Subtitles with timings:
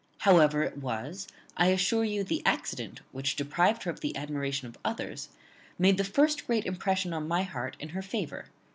[0.21, 4.79] However it was, I assure you the accident which deprived her of the admiration of
[4.83, 5.29] others
[5.77, 8.45] made the first great impression on my heart in her favour.